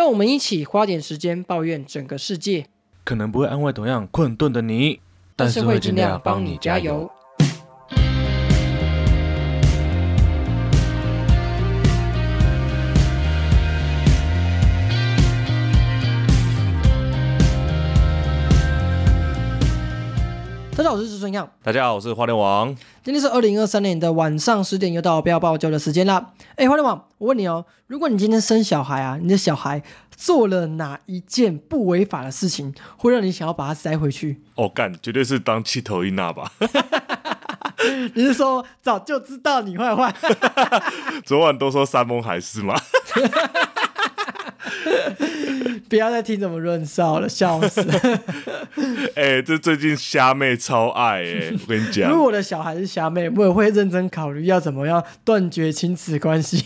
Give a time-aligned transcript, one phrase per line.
[0.00, 2.64] 让我们一起花点时间抱怨整个世界，
[3.04, 4.98] 可能不会安慰同样困顿的你，
[5.36, 7.10] 但是会尽量帮你加油。。
[20.80, 22.74] 大家好，我是石春样，大家好，我是花莲王。
[23.04, 26.32] 今天是二零二三年的晚上十点，又到不要爆酒的时间啦。
[26.56, 29.82] 哎，花莲王，我问你哦，如果你今天生小孩啊，你的小孩
[30.16, 34.40] 做了哪一件不违法的事情，会让你想要把他塞回去？
[34.54, 36.50] 哦，干，绝对是当气头一娜吧？
[38.14, 40.14] 你是说早就知道你坏坏？
[41.26, 42.74] 昨晚都说山盟海誓嘛。
[45.88, 47.80] 不要再听怎么润少了，笑死！
[49.16, 56.64] 哎、这最近虾妹超爱哎、我跟你讲如，果我的小孩是虾妹，我也会认真考虑要怎么样断绝亲子关系。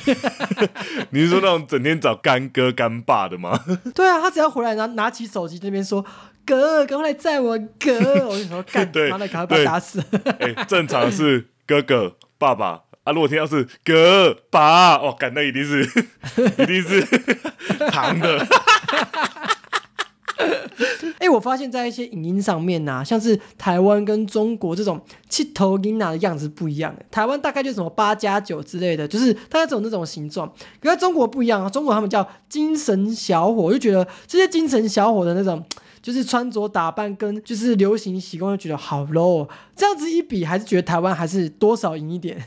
[1.10, 3.58] 你是说那种整天找干哥干爸的吗？
[3.94, 6.04] 对啊，他只要回来拿拿起手机那边说
[6.44, 10.02] ：“哥，赶快来载我，哥！”我就说：“干，对妈的，赶快把他打死。
[10.38, 15.84] 哎、正常是哥哥爸爸啊，如果听到是哥爸，哦，感那一定是
[16.58, 17.00] 一定是
[17.92, 18.46] 糖的。
[21.18, 26.94] 哎，我发现在一些影音上面呐、像是台湾跟中国这种气头音呐的样子不一样。
[27.10, 30.50] 台湾大概就是什么八加九之类的，就是大概走那种形状。
[30.80, 35.62] 可是中国不一样啊，中国他们叫精神小伙，我就觉得这些精神小伙的那种。
[36.04, 42.44] 就是穿着打扮跟就是流行习惯，就觉得好 low、这样子一比，还是觉得台湾还是多少赢一点。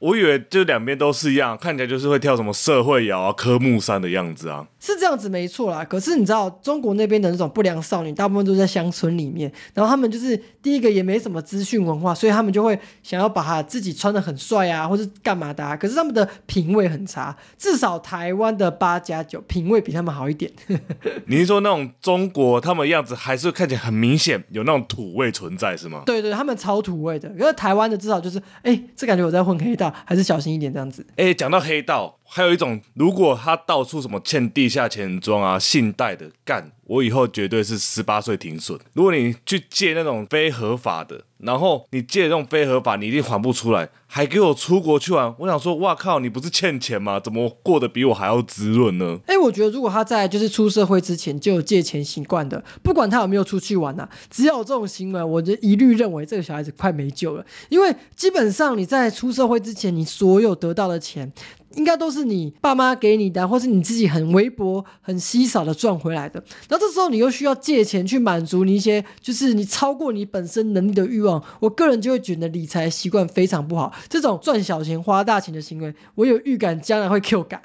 [0.00, 4.66] 我以为就两边都是一样，看起来就是会跳什么社会摇啊、科目三的样子啊。
[4.80, 20.50] 是这样子没错啦，可是你知道中国那边的那种不良少女，大部分都在乡村里面，然后他们就是第一个也没什么资讯文化，所以他们就会想要把他自己穿的很帅啊，或是干嘛的、啊，可是他们的品味很差，至少台湾的八加九品味比他们好一点。
[21.26, 26.04] 你是说那种中国他们样子还是看起来很明显有那种土味存在是吗？
[26.06, 31.06] 对对，他们超土味的，可是台湾的至少就是，哎，这感觉我在混黑道，还是小心一点这样子。
[31.16, 38.78] 哎、讲到黑道，还有一种，如果他到处什么欠地下钱庄啊、信贷的，干，我以后绝对是十八岁停损。
[38.92, 47.18] 如果你去借那种非合法的，然后你借这种非合法，你一定还不出来，还给我出国去玩，我想说，哇靠，你不是欠钱吗？
[47.18, 49.18] 怎么过得比我还要滋润呢？
[49.26, 57.44] 哎，我觉得如果他在就是出社会之前就有借钱习惯的，不管他有没有出去玩呐、只要有这种行为，我就一律认为这个小孩子快没救了。
[57.70, 61.32] 因为基本上你在出社会之前，你所有得到的钱，
[61.76, 66.42] 应该都是你爸妈给你的，或是你自己很微薄、很稀少的赚回来的。
[66.68, 71.42] 然后这时候你又需要借钱去满足你一些就是你超过你本身能力的欲望。
[71.60, 77.62] 我个人就会觉得理财习惯非常不好，这种赚小钱花大钱的行为，我有预感将来会 Q 感。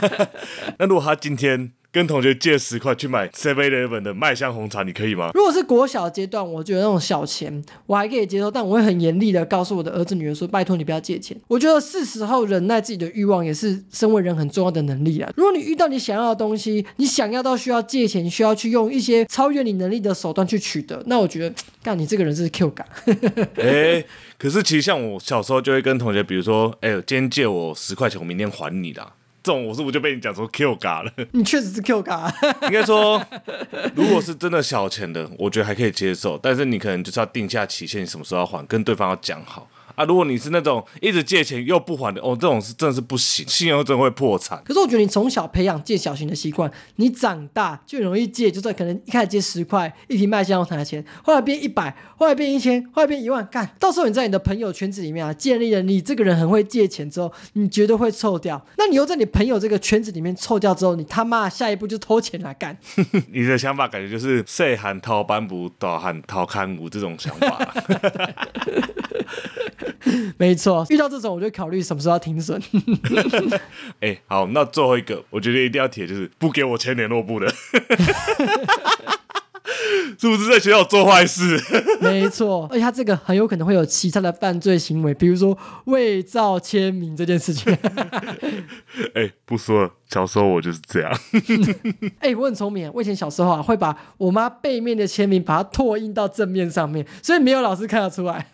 [0.78, 5.30] 那如果他今天跟同学借十块去买 Seven Eleven 的麦香红茶，你可以吗？
[5.32, 15.30] 如果是国小阶段，我觉得那种小钱我还可以接受，但我会很严厉的告诉我的儿子女儿说：“拜托你不要借钱。”我觉得是时候忍耐自己的欲望，也是身为人很重要的能力啊。
[15.36, 22.84] 如果你遇到你想要的东西，你想要到需要借钱，需要去用一些超越你能力的手段去取得，那我觉得，干你这个人是 Q 感。
[23.54, 24.04] 哎、
[24.36, 29.12] 可是其实像我小时候就会跟同学，比如说，哎、今天借我十块钱，我明天还你啦。
[29.44, 31.12] 这种我是不是就被你讲说 Q 嘎了？
[31.32, 32.34] 你确实是 Q 感、啊。
[32.64, 33.22] 应该说，
[33.94, 40.04] 如果是真的小钱的，我觉得还可以接受，但是你可能就是要定下期限，你什么时候要还，跟对方要讲好啊。
[40.04, 44.62] 如果你是那种一直借钱又不还的，哦，这种是真的是不行，信用真的会破产。
[44.64, 58.64] 可是我觉得你从小培养借小型的习惯，你长大就很容易借，就是可能一开始借十块一瓶麦香红茶的钱，后来变一百，后来变一千，后来变一万，干，到时候你在你的朋友圈子里面啊，建立了你这个人很会借钱之后，你绝对会臭掉。
[58.76, 62.76] 那你又在你朋友这个圈子里面臭掉之后，你他妈下一步就偷钱来干。
[63.32, 67.74] 你的想法感觉就是细喊掏班不，倒喊掏刊物这种想法。
[70.38, 72.60] 没错，遇到这种我就考虑什么时候要停损。
[74.00, 77.46] 哎、好，那最后一个，我觉得一定要铁，就是不给我签联络簿的，
[80.18, 81.60] 是不是在学校做坏事？
[82.00, 87.76] 没错，而且他这个很有可能会有其他的犯罪行为，比如说伪造签名这件事情。
[89.14, 91.12] 哎、不说了，小时候我就是这样。
[92.20, 98.46] 哎、我很聪明，我以前小时候啊，会把我妈背面的签名把它拓印到正面上面，所以没有老师看得出来，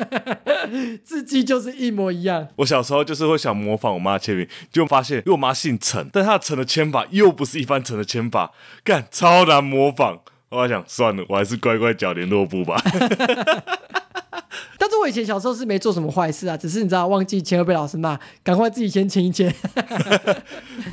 [1.04, 2.48] 字迹就是一模一样。
[2.56, 8.52] 我小时候就是会想模仿我妈的签名，就发现因为我妈姓陈，但她的陈的签法又不是一般陈的签法，
[8.82, 10.20] 干超难模仿。
[10.50, 12.76] 我想算了，我还是乖乖缴联络簿吧。
[14.78, 19.54] 但是我以前小时候是没做什么坏事啊，只是你知道忘记钱会被老师骂，赶快自己先签一签。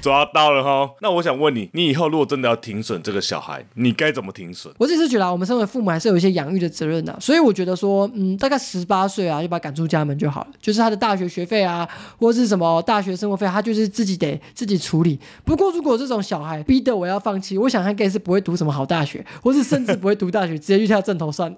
[0.02, 0.90] 抓到了哈。
[1.02, 4.74] 那我想问你，你以后如果真的要停损这个小孩，你该怎么停损？
[4.78, 10.48] 我只是觉得啊，我们身为父母还是有一些养育的责任的、所以我觉得说，嗯，大概十八岁啊，就把他赶出家门就好了。
[10.62, 11.88] 就是他的大学学费啊，
[12.20, 15.18] 或者是什么大学生活费，他就是自己得自己处理。
[15.46, 21.58] 不过如果这种小孩逼得我要放弃，我想他应该是不会读什么好大学，或是甚至不会读大学，直接去跳正头算了。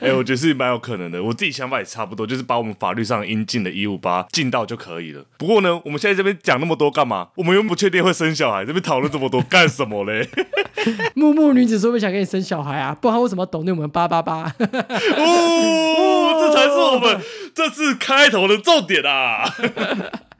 [0.00, 1.22] 哎、我觉得是蛮有可能的。
[1.22, 5.22] 我自己想法也差不多，就是把我们法律上应尽的义务把它尽到就可以了。
[5.38, 7.28] 不过呢，我们现在这边讲那么多干嘛？
[7.36, 10.28] 我们又不确定会生小孩，这边讨论这么多干什么嘞？
[11.14, 14.54] 木木女子说不定想给你生小孩啊，不然他为什么要抖那我们八八八？
[14.58, 17.20] 哦，这才是我们
[17.54, 19.44] 这次开头的重点啊！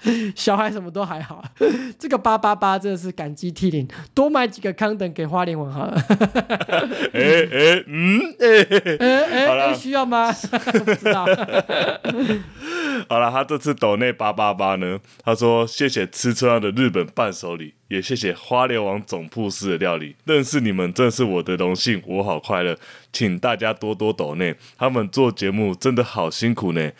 [0.34, 1.44] 小孩什么都还好，
[1.98, 5.96] 这个八八八真的是感激涕零，多买几个康等给花莲王好了。
[7.12, 7.20] 哎
[7.52, 8.66] 哎嗯哎、
[8.98, 10.32] 哎哎好啦哎，需要吗？
[10.32, 11.26] 不知道。
[13.08, 22.76] 好了，他这次抖内八八八呢，他说谢谢吃车上的日本伴手礼，也谢谢花莲王总铺师的料理，认识你们正是我的荣幸，我好快乐，
[23.12, 26.90] 请大家多多抖内，他们做节目真的好辛苦呢。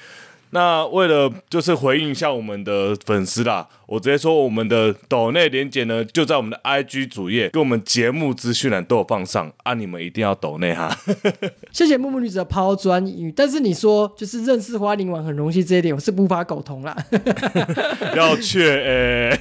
[0.50, 10.96] 那为了就是回应一下我们的粉丝啦，我直接说我们的抖内连结呢就在我们的 IG 主页跟我们节目资讯栏都有放上啊，你们一定要抖内哈。
[11.74, 16.96] 谢谢木木女子的抛砖引玉，但是你说就是认识花灵王很荣幸这一点，我是无法苟同啦，
[18.14, 19.40] 要确诶、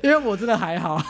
[0.00, 1.02] 因为我真的还好。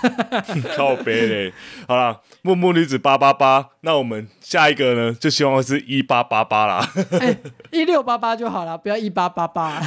[0.75, 1.53] 靠背嘞。
[1.87, 6.91] 好啦，木木女子八八八，那我们下一个呢，就希望是一八八八啦。
[7.21, 7.37] 哎，
[7.71, 9.79] 一六八八就好了，不要一八八八。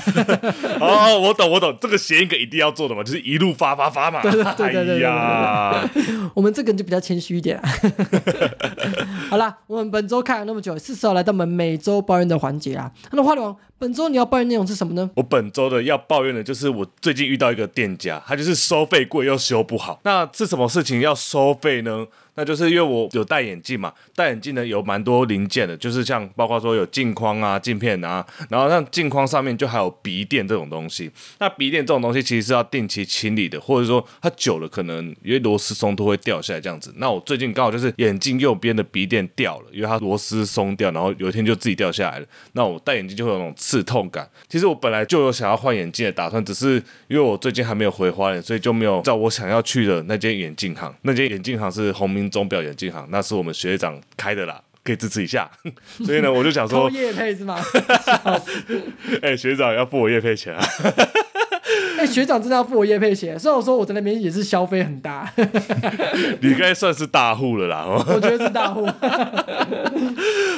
[0.80, 4.22] 哦，我懂我懂，这个谐音梗一定要做的嘛，就是一路发发发嘛。
[4.22, 7.64] 对对对对对我们这个人就比较谦虚一点啊。
[9.32, 12.92] 好啦，我们本周看了那么久，是时候来到我们每周抱怨的环节啊。
[13.12, 15.10] 那花灵王，本周你要抱怨内容是什么呢？
[15.16, 20.00] 我本周的要抱怨的就是我最近遇到一个店家，他就是收费贵又修不好。
[20.04, 22.06] 那是什么事情要收费呢？
[22.36, 31.10] 那就是因为我有戴眼镜嘛，戴眼镜呢有蛮多零件的，就是像包括说有镜框啊、镜片啊，然后像镜框上面就还有鼻垫这种东西。
[31.40, 36.94] 那鼻垫这种东西其实是要定期清理的，或者说它久了可能因为螺丝松都会掉下来这样子。
[36.98, 42.26] 那我最近刚好就是眼镜右边的鼻垫掉了，因为它螺丝松掉，然后有一天就自己掉下来了。
[42.54, 44.30] 那我戴眼镜就会有那种刺痛感。
[44.50, 46.76] 其实我本来就有想要换眼镜的打算，只是
[47.08, 50.94] 因为我最近还没有回花莲，所以就没有在我想要去的那间眼镜行。
[51.04, 54.62] 那间眼镜行是红明钟表眼镜行，那是我们学长开的啦。
[54.84, 55.50] 可以支持一下，
[56.06, 57.60] 所以呢，我就想说偷，叶配是吗？
[59.24, 60.64] 哎、学长要付我业配钱啊！
[61.98, 65.28] 哎、学长真的要付我叶配钱，虽然我说我在那边也是消费很大，
[66.40, 67.78] 你应该算是大户了啦。
[67.80, 68.86] 哦我觉得是大户。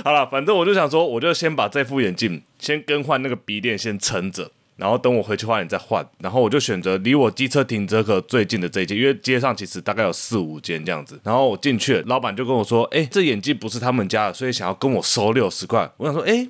[0.03, 6.07] 好了，反正我就想说，我就先把这副眼镜先更换那个鼻垫先撑着，然后等我回去换，你再换。
[6.19, 11.19] 然后我就选择离我机车停车格最近的这一间，因为街上其实大概有四五间这样子。
[11.23, 16.47] 然后我进去，老板就跟我说：“哎、这眼镜不是他们家的，所以想要跟我收六十块。”我想说：“哎、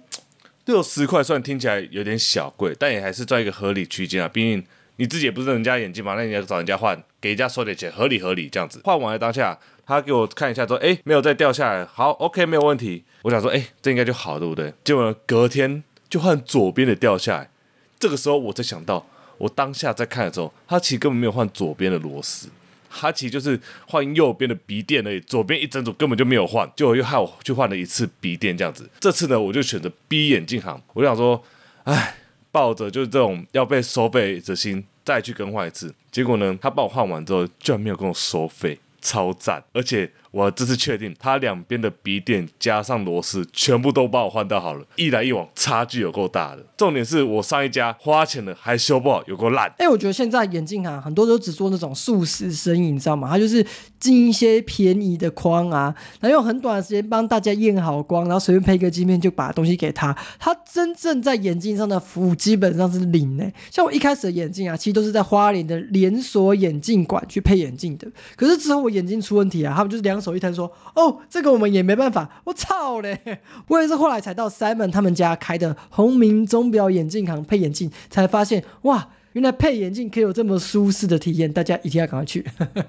[0.66, 4.28] 六十块虽然听起来有点小贵，但也还是在一个合理区间啊。
[4.28, 4.64] 毕竟
[4.98, 8.82] 你自己也不是人家眼镜嘛，那你要找人家换，给人家收点钱，合理合理这样子。
[8.84, 13.06] 换完了当下，他给我看一下说，哎、没有再掉下来，好，OK，没有问题。
[13.22, 14.74] 我想说，哎、这应该就好，对不对？
[14.84, 17.50] 结果呢，隔天就换左边的掉下来。
[18.00, 19.06] 这个时候我才想到，
[19.38, 22.50] 我当下在看的时候，他其实根本没有换左边的螺丝。
[22.90, 28.90] 他其实就是换右边的鼻垫而已，左边一整组根本就没有换，就又害我去换了一次鼻垫这样子。
[29.00, 31.44] 这次呢，我就选择 B 眼镜行，我想说，
[31.84, 32.16] 哎，
[32.52, 35.94] 抱着就是这种要被收费的心再去更换一次。
[36.12, 39.64] 结果呢，他帮我换完之后，居然没有跟我收费，超赞！
[39.74, 46.64] 而且我这次确定，它两边的鼻垫加上螺丝全部都帮我换到好了，一来一往差距有够大的。
[46.78, 49.72] 重点是我上一家花钱了还修不好，有够烂。
[49.78, 53.30] 哎、我觉得现在眼镜行很多都只做那种素食生意，你知道吗？
[53.30, 53.66] 他就是
[54.00, 60.16] 进一些便宜的框啊，然后用很短的时间帮大家验好光，然后随便配一个镜片就把东西给他。
[60.40, 68.08] 他真正在眼镜上的服务基本上是零呢、像我一开始的眼镜啊，其实都是在花莲的连锁眼镜馆去配眼镜的。
[68.36, 73.42] 可是之后我眼睛出问题啊，他们就是两手一摊说：“哦，这个我们也没办法。”我操嘞！
[73.70, 79.10] 我也是后来才到 Simon 他们家开的红明钟表眼镜行配眼镜，才发现哇。
[79.38, 82.44] 原来配眼镜可以有这么舒适的体验，大家一定要赶快去。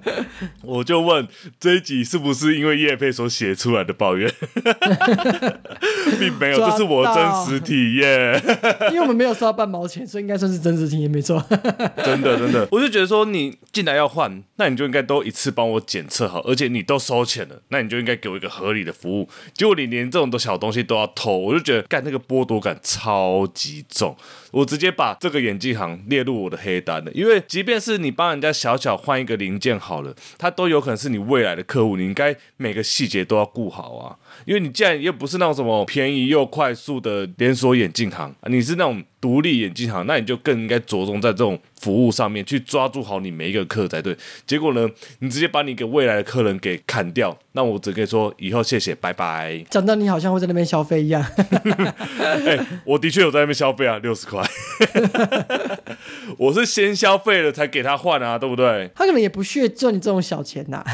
[0.64, 1.28] 我就问
[1.61, 4.33] 这一集是不是因为叶佩所写出来的抱怨，
[6.19, 8.43] 并没有，抓这是我到真实体验。
[8.88, 11.45] 因为我们没有收到半毛钱，所以应该算是真实体验，没错。
[12.02, 19.28] 真的真的，我就觉得说你进来要换，那你就应该都一次帮我检测好，而且你都收钱了，那你就应该给我一个合理的服务。
[19.52, 24.17] 结果你连这种的小东西都要偷，我就觉得干那个剥夺感超级重。
[24.50, 34.17] 我直接把这个演技行列入我的黑单了，因为即便是你帮人家小小换一个零件好了，他都有可能是你未来的客户，你应该每个细节都要顾好啊。
[34.45, 44.16] 因为你既然又不是那种什么便宜又快速的连锁眼镜行，你是那种独立眼镜行，那你就更应该着重在这种服务上面，去抓住好你每一个客才对。
[44.47, 44.88] 结果呢，
[45.21, 49.64] 你直接把你给未来的客人给砍掉，那我只可以说以后谢谢，拜拜。
[49.71, 51.23] 讲到你好像会在那边消费一样，
[52.18, 54.42] 哎、我的确有在那边消费啊，六十块，
[56.38, 58.90] 我是先消费了才给他换啊，对不对？
[58.95, 60.85] 他可能也不屑赚你这种小钱呐、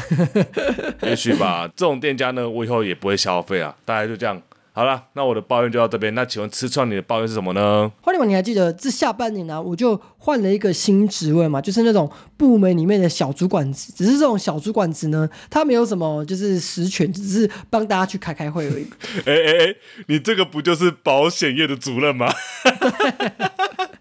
[1.03, 4.41] 也许吧，这种店家呢，我以后也不会消费啊，大概就这样。
[4.71, 6.13] 好了，那我的抱怨就到这边。
[6.13, 7.89] 那请问吃串你的抱怨是什么呢？
[8.01, 13.93] 花莲王，你还记得这下半年呢、我就换了一个新职位嘛，就是那种部门里面的小主管职。
[13.95, 18.85] 只是这种小主管职呢，他没有什么就是实权，只是帮大家去开开会而已。
[19.25, 19.75] 哎哎哎，
[20.07, 22.29] 你这个不就是保险业的主任吗？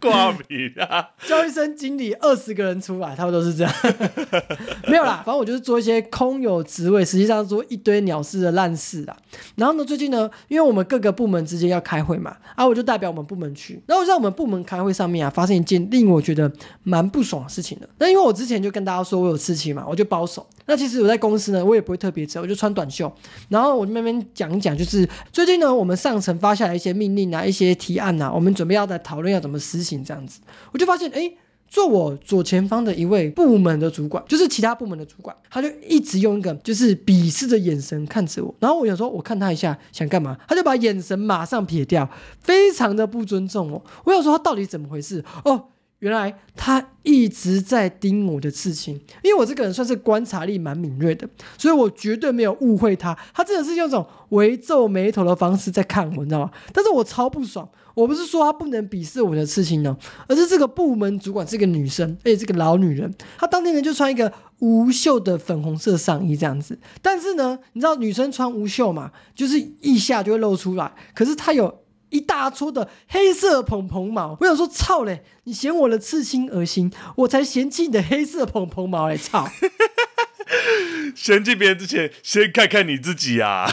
[0.04, 1.08] 挂名啊！
[1.26, 3.72] 叫一声经理，二十个人出来，他们都是这样。
[4.86, 9.16] 没有啦，反正我就是做一些空有职位，实际上做一堆鸟事的烂事啊。
[9.56, 13.80] 然后呢，最近呢，因为我们各个部门之间要开会嘛，啊，我就代表我们部门去。
[13.86, 17.88] 然后我在我们部门开会上面啊，发生一件令我觉得蛮不爽的事情的。
[17.98, 20.46] 那因为我之前就跟大家说我有事情嘛，我就保守。
[20.66, 23.10] 那其实我在公司呢，我也不会特别遮，我就穿短袖。
[23.48, 30.40] 然后我就慢慢讲一讲，就是最近呢，我们上层发下来一些命令啊，一些提案啊，我们准备要来讨论要怎么实行这样子。
[30.72, 31.30] 我就发现，哎，
[31.68, 38.54] 坐我左前方的一位部门的主管，就是其他部门的主管，他就一直用一个就是鄙视的眼神看着我。
[38.58, 42.08] 然后我有时候我看他一下，想干嘛，他就把眼神马上撇掉，
[42.40, 43.84] 非常的不尊重我。
[44.04, 45.22] 我想说他到底怎么回事？
[45.44, 45.66] 哦。
[46.00, 53.16] 原来他一直在盯我的刺青，因为我这个人算是观察力蛮敏锐的，所以我绝对没有误会他。
[53.32, 56.50] 他真的是用这种微皱眉头的方式在看我，你知道吗？
[56.74, 57.66] 但是我超不爽。
[57.94, 59.96] 我不是说他不能鄙视我的刺青呢，
[60.28, 63.12] 而是这个部门主管是个女生，而且是个老女人。
[63.38, 71.82] 她当天呢就穿一个无袖的粉红色上衣这样子，但是呢，你知道女生穿无袖嘛，就是腋下就会露出来，可是她有。
[72.10, 75.24] 一大撮的黑色蓬蓬毛，我想说，操嘞！
[75.44, 79.16] 你嫌我的刺青恶心，我才嫌弃你的黑色蓬蓬毛嘞！
[79.16, 79.48] 操！
[81.14, 83.66] 嫌弃别人之前，先看看你自己啊！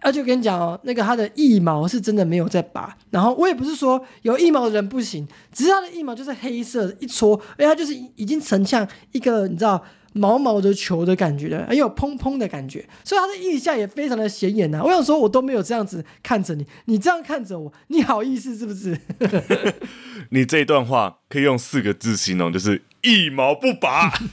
[0.00, 18.98] 而且我跟你讲哦，那个他的腋毛是真的没有在拔，然后我也不是说有腋毛的人不行，只是他的腋毛就是黑色的一撮，而且它就是已经成像一个你知道毛毛的球的感觉了，还有砰砰的感觉，所以他的腋下也非常的显眼呐、我想说，我都没有这样子看着你，你这样看着我，你好意思是不是？
[20.30, 24.12] 你这一段话可以用四个字形容，就是一毛不拔。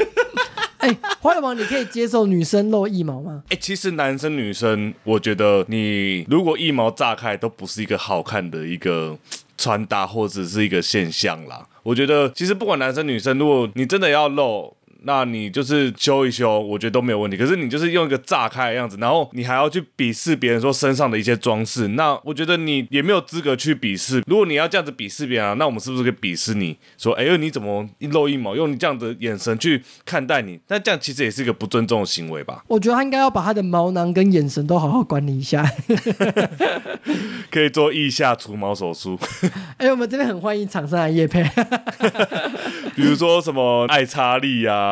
[0.82, 3.44] 哎，花流王，你可以接受女生露一毛吗？
[3.50, 9.18] 哎、其实男生女生，我觉得你如果一毛炸开，都不是一个好看的一个
[9.58, 11.68] 穿搭或者是一个现象啦。
[11.84, 14.76] 我觉得其实不管男生女生，如果你真的要露。
[15.04, 17.36] 那你就是修一修，我觉得都没有问题。
[17.36, 24.22] 可是你就是用一个炸开的样子，然后你还要去鄙视别人说身上的一些装饰，那我觉得你也没有资格去鄙视。
[24.28, 26.78] 如果你要这样子鄙视别人、啊，那我们是不是可以鄙视你？
[26.98, 30.60] 说，哎呦，你怎么一露一毛，用你这样的眼神去看待你？
[30.68, 32.64] 那这样其实也是一个不尊重的行为吧？
[32.68, 35.66] 我觉得他应该要把他的毛囊跟眼神都好好管理一下。
[37.50, 39.20] 可以做腋下除毛手术，
[39.78, 41.44] 哎，我们这边很欢迎厂商来夜配。
[42.96, 44.91] 比如说什么爱擦力啊，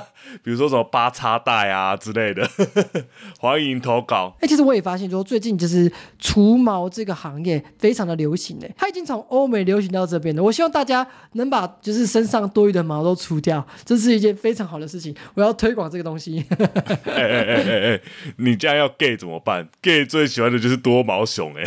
[0.42, 2.48] 比如说什么八叉带啊之类的，
[3.38, 4.34] 欢迎投稿。
[4.40, 10.42] 哎、其实我也发现，说最近就是除毛这个行业非常的流行诶，它已经从欧美流行到这边了。
[10.42, 15.14] 我希望大家能把就是身上多余的毛都除掉，这是一件非常好的事情。
[15.34, 16.44] 我要推广这个东西。
[17.04, 18.00] 哎哎哎哎哎，
[18.38, 21.64] 你这样要 gay 怎么办？gay 最喜欢的就是多毛熊哎、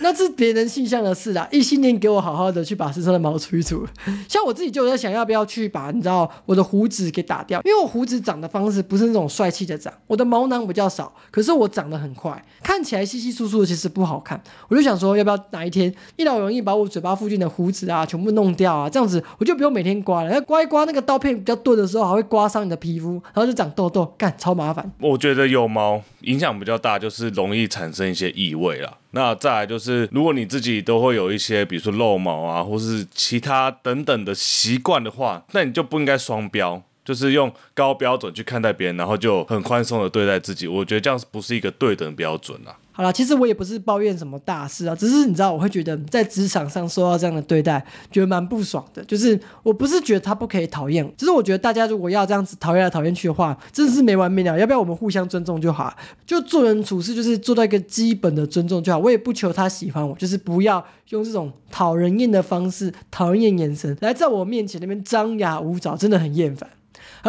[0.00, 3.86] 那是别人性向的事啦，异性恋给我好好的去把身上的毛除一除。
[4.28, 14.40] 像我自己就在想要不要去把你知道我的胡子给打掉，因为我胡子长的方式不是那种帅气的长，我的毛囊比较少，可是我长得很快，看起来稀稀疏疏的，其实不好看。
[14.68, 20.30] 我就想说，要不要哪一天一劳永逸把我嘴巴附近的胡子啊全部弄掉啊，这样子我就不用每天刮了。
[20.30, 24.90] 那刮一刮那个刀片比较钝的时候，还会刮伤你的皮肤，然后就长痘痘，干超麻烦。
[25.00, 28.94] 我觉得有毛影响比较大，就是容易产生一些异味啦。
[29.12, 36.82] 那再来就是，如果你自己都会有一些，比如说漏毛啊，或是其他等等的习惯的话，那你就不应该双标。
[37.04, 42.76] 就是用高标准去看待别人，然后就很宽松的对待自己，我觉得这样不是一个对等标准啊。
[42.98, 49.04] 好啦，其实我也不是抱怨什么大事啊，只是你知道，我会觉得在职场上受到这样的对待，觉得蛮不爽的。
[49.04, 54.58] 就是我不是觉得他不可以讨厌，只是我觉得大家如果要这样子讨厌来讨厌去的话，真的是没完没了。
[54.58, 55.96] 要不要我们互相尊重就好？
[56.26, 58.98] 就做人处事就是做到一个基本的尊重就好。
[58.98, 66.68] 我也不求他喜欢我，就是不要用这种讨人厌的方式、讨厌眼神来在我面前那边张牙舞爪，真的很厌烦。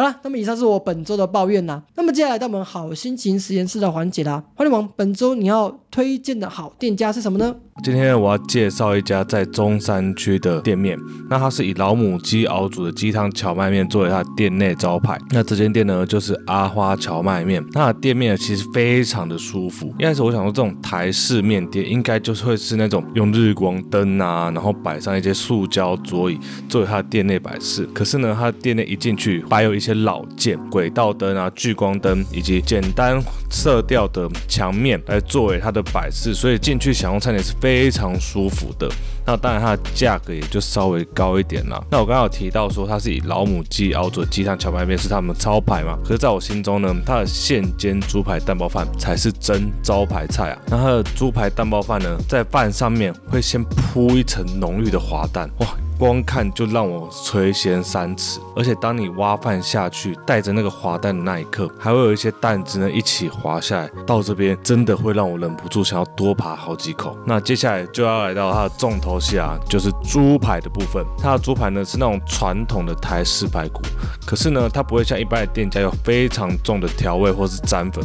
[0.00, 1.82] 好了，那么以上是我本周的抱怨啦。
[1.94, 4.42] 那么接下来到我们好心情实验室的环节啦。
[4.54, 7.54] 欢迎王，本周你要推荐的好店家是什么呢？
[7.82, 10.98] 今天我要介绍一家在中山区的店面，
[11.30, 15.18] 那它是以老母鸡熬煮的鸡汤荞麦面作为它店内招牌。
[15.30, 17.64] 那这间店呢，就是阿花荞麦面。
[17.72, 19.94] 那店面其实非常的舒服。
[19.98, 27.88] 一开始我想说，这种台式面店应该就是会是那种用日光灯啊，然后摆上一些塑胶桌椅作为它的店内摆饰。
[27.94, 33.18] 可是呢，它店内一进去，摆有一些老件、轨道灯啊、聚光灯以及简单
[33.50, 38.88] 色调的墙面来作为它的摆饰，所以进去享用餐点是非非常舒服的。
[39.24, 41.80] 那当然它的价格也就稍微高一点了。
[41.88, 45.96] 那我刚刚有提到说它是以老母鸡熬煮鸡汤荞麦面是他们的招牌嘛？
[46.02, 50.58] 可是在我心中呢，它的现煎猪排蛋包饭才是真招牌菜啊。
[50.66, 55.68] 那它的猪排蛋包饭呢，在饭上面会先铺一层浓郁的滑蛋，哇！
[56.00, 67.14] 光看就让我垂涎三尺，而且当你挖饭下去，带着那个滑蛋的那一刻，还会有一些蛋汁呢一起滑下来，到这边真的会让我忍不住想要多扒好几口。
[67.26, 71.04] 那接下来就要来到它的重头戏啊，就是猪排的部分。
[71.18, 73.82] 它的猪排呢是那种传统的台式排骨，
[74.24, 78.02] 可是呢它不会像一般的店家有非常重的调味或是沾粉，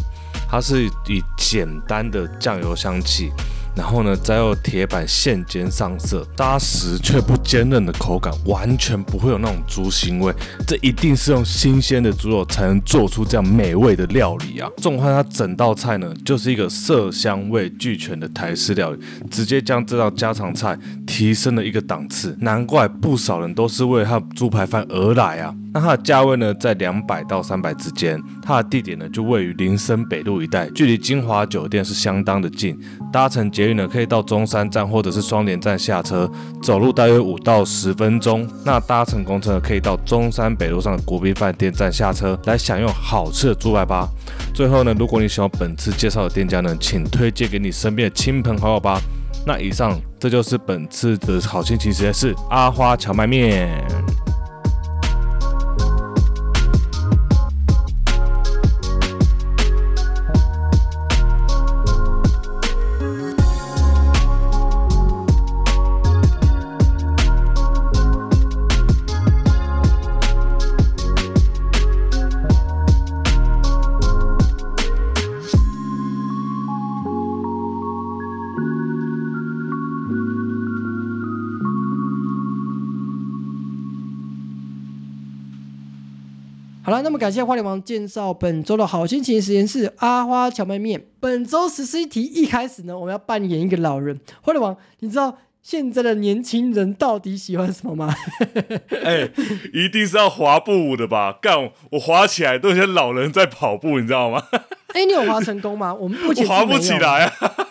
[0.52, 3.32] 它是以简单的酱油香气。
[3.76, 10.34] 然后呢，再用铁板现煎上色，扎实却不坚韧的口感，完全不会有那种猪腥味。
[10.66, 14.70] 这一定是用新鲜的猪肉才能做出这样美味的料理啊！
[14.78, 22.36] 纵观它整道菜呢，就是一个色香味俱全的台式料理，直接将这道家常菜提升了一个档次。
[22.40, 25.54] 难怪不少人都是为了它猪排饭而来啊！
[25.74, 28.18] 那它的价位呢，在两百到三百之间。
[28.42, 32.80] 它的地点呢，就位于林森北路一带，距离金华酒店是相当的近。
[33.12, 36.30] 搭乘捷运呢，可以到中山站或者是双连站下车，
[36.62, 38.48] 走路大约五到十分钟。
[38.64, 44.08] 那搭乘公车，可以到中山北路上的国宾饭店站下车，来享用好吃的猪排吧。
[44.54, 49.00] 最后呢，如果你喜欢本次介绍的店家呢，请推荐给你身边的亲朋好友吧。
[49.46, 53.70] 那以上这就是本次的好心情实验室阿花荞麦面。
[87.16, 91.02] 么感谢花脸王介绍本周的好心情实验室阿花荞麦面。
[91.22, 94.20] 本周十四题一开始呢，我们要扮演一个老人。
[94.42, 98.14] 花脸王，你知道现在的年轻人到底喜欢什么吗？
[99.02, 99.30] 哎、
[99.74, 101.38] 一定是要滑步舞的吧？
[101.42, 104.44] 干，我滑起来都有些老人在跑步，你知道吗？
[104.88, 105.94] 哎、你有滑成功吗？
[105.94, 107.65] 我们目前 滑不起来啊！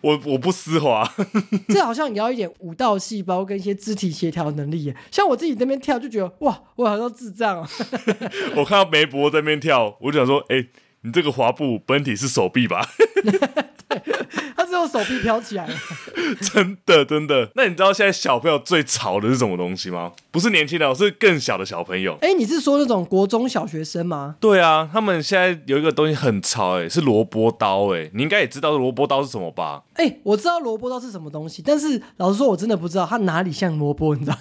[0.00, 1.08] 我我不丝滑，
[1.68, 4.96] 这好像也要一点舞蹈细胞跟一些肢体协调能力耶。
[5.10, 7.68] 像我自己那边跳就觉得哇，我好像智障啊。
[8.56, 10.66] 我看到梅博在那边跳，我就想说，哎、
[11.08, 12.86] 你这个滑步本体是手臂吧？
[14.54, 15.74] 他只有手臂飘起来了。
[16.52, 17.50] 真的真的。
[17.54, 20.12] 那你知道现在小朋友最吵的是什么东西吗？
[20.30, 22.18] 不是年轻人，是更小的小朋友。
[22.20, 24.36] 哎、你是说那种国中小学生吗？
[24.38, 29.84] 对啊，他们现在有一个东西很潮、哎，是萝卜刀、哎，你应该也知道萝卜刀是什么吧？
[29.94, 34.38] 哎、我知道萝卜刀是什么东西，但是老实说，我真的不知道它哪里像萝卜，你知道？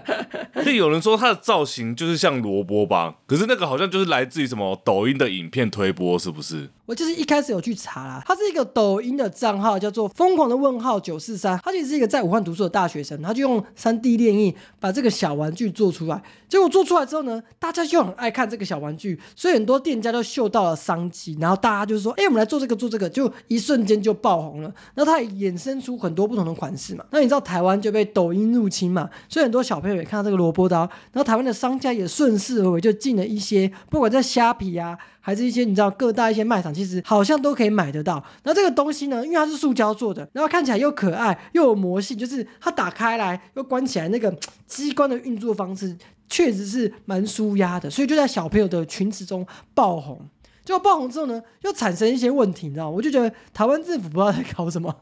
[0.62, 6.68] 就有人说它的造型就是像萝卜吧，可是那个好像就是来自于什么抖音的影片推播，是不是？
[6.86, 16.22] 我就是一开始有去查啦，他是一个抖音的账号，叫做“疯狂的问号九四三”，他其实是一个在武汉读书的大学生，他就用三 D 列印把这个小玩具做出来。
[16.48, 27.04] 结果做出来之后呢，大家就很爱看这个小玩具，所以很多店家都嗅到了商机，然后大家就说：“哎、我们来做这个，做这个，就一瞬间就爆红了。”然后它也衍生出很多不同的款式嘛。
[27.10, 30.80] 那你知道台湾就被抖音入侵嘛，所以很多小朋友也看到这个萝卜刀，
[31.12, 34.98] 然后台湾的商家也顺势而为，就进了一些，不管在虾皮啊。
[35.22, 38.22] 还是一些你知道各大一些卖场，其实好像都可以买得到。
[38.42, 44.30] 那这个东西呢，因为它是塑胶做的，然后看起来又可爱又有魔性，就是它打开来又关起来那个
[44.66, 45.96] 机关的运作方式，
[46.28, 50.20] 确实是蛮舒压的，所以就在小朋友的群子中爆红。
[50.64, 52.88] 结果爆红之后呢，又产生一些问题，你知道？
[52.88, 54.94] 我就觉得台湾政府不知道在搞什么。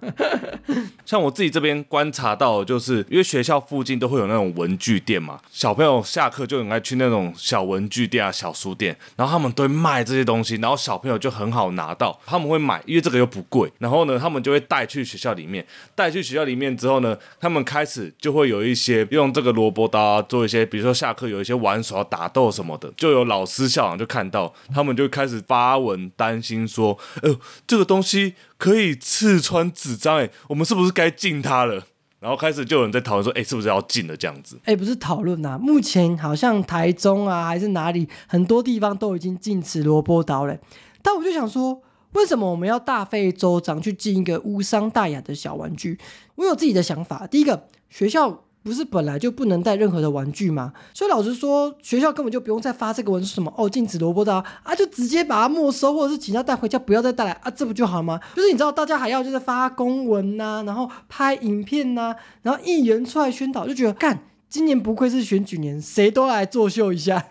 [1.04, 13.70] 像我自己这边观察到，就是因为学校附近都会有那种文具店嘛，小朋友下课就应该去那种小文具店啊、小书店，然后他们都会卖这些东西，然后小朋友就很好拿到，他们会买，因为这个又不贵。
[13.78, 25.42] 然后呢，他们就会带去学校里面，带去学校里面之后呢，他们开始就会有一些用这个萝卜刀啊，做一些，比如说下课有一些玩耍、打斗什么的，就有老师、校长就看到，他们就开始。
[25.50, 27.36] 发文担心说：“呃，
[27.66, 31.84] 这个东西可以刺穿纸张，哎，我们是不是该禁它了？”
[32.20, 40.56] 然后开始就有人在讨论说：“哎，是不是要禁了？”这样子，哎，不是讨论啊，目前好像台中啊，还是哪里，很多地方都已经禁止萝卜刀了。
[41.02, 41.82] 但我就想说，
[42.12, 45.98] 为什么我们要大费周章去禁一个无伤大雅的小玩具？
[46.36, 47.26] 我有自己的想法。
[47.26, 48.44] 第一个，学校。
[48.62, 50.72] 不是本来就不能带任何的玩具吗？
[50.92, 58.20] 所以老实说，学校根本就不用再发这个文，什么哦禁止萝卜刀啊，就直接把它没收，或者是请他带回家，不要再带来啊，这不就好吗？
[58.36, 67.24] 就是你知道，大家还要就是发公文呐，然后拍影片呐，然后议员出来宣导，就觉得干，今年不愧是选举年，谁都来作秀一下。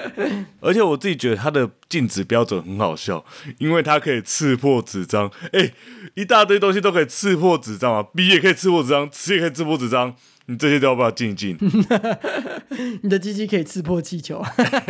[0.60, 3.24] 而且我自己觉得他的禁止标准很好笑，
[3.58, 5.72] 因为它可以刺破纸张，哎，
[6.14, 10.14] 一大堆东西都可以刺破纸张啊，笔也可以刺破纸张，尺也可以刺破纸张。
[10.48, 11.56] 你这些都要不要静一静？
[13.02, 14.42] 你的鸡鸡可以刺破气球，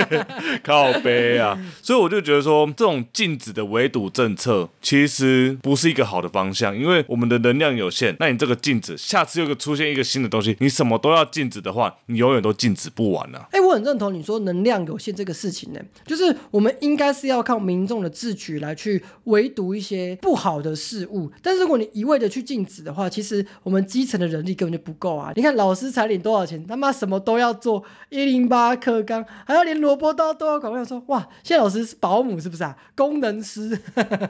[0.63, 1.59] 靠背啊！
[1.83, 8.15] 所以我就觉得说，这种禁止的围堵政策其实不是一个好的方向，因为我们的能量有限。
[8.21, 13.49] 那你这个禁止，下次又出现一个新的东西，你什么都要禁止的话，你永远都禁止不完啊！
[13.53, 21.31] 哎，我很认同你说能量有限这个事情呢，就是我们应该是要靠民众的自觉来去围堵一些不好的事物。
[21.41, 25.33] 但是如果你一味的去禁止的话，其实我们基层的人力根本就不够啊！
[25.35, 25.46] 你。
[25.47, 26.67] 看老师才领多少钱？
[26.67, 30.73] 他妈什么都要做，一零八课纲，还要连萝卜刀都要管。
[30.73, 32.77] 我想说，哇，现在老师是保姆是不是啊？
[32.97, 33.81] 工程师？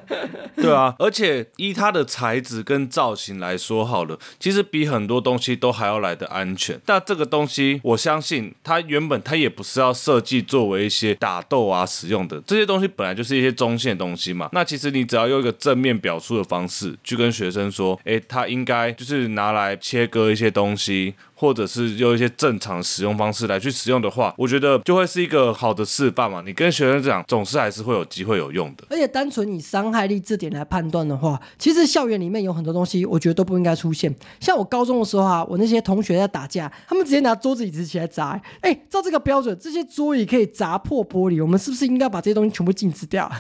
[0.57, 6.79] 对啊，而且依它的材质跟造型来说，好了，其实比很多东西都还要来的安全。
[6.85, 12.39] 但这个东西，我相信它原本它也不是要设计作为一些打斗啊使用的。
[12.43, 14.51] 这些东西本来就是一些中线东西嘛。
[14.53, 21.06] 那其实你只要用一个正面表述的方式去跟学生说，哎，它应该就是拿来切割一些东西。
[21.35, 26.43] 或者是用一些正常使用方式来去使用的话，我觉得就会是一个好的示范嘛。
[26.45, 28.85] 你跟学生讲，总是还是会有机会有用的。
[28.91, 34.15] 而且单纯以伤害力这点来判断的话，其实校园里面有很多东西，我觉得都不应该出现。
[34.41, 38.41] 像我高中的时候啊，我那些同学在打架，他们直接拿桌子椅子起来砸。
[38.61, 43.31] 哎，照这个标准，这些桌椅可以砸破玻璃，我们是不是应该把这些东西全部禁止掉？